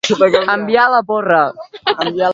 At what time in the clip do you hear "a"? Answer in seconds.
0.87-0.93